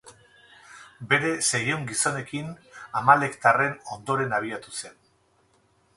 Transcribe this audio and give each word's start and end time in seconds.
Bere 1.11 1.33
seiehun 1.49 1.83
gizonekin 1.91 2.49
Amalektarren 3.03 3.79
ondoren 3.97 4.37
abiatu 4.39 4.77
zen. 4.81 5.01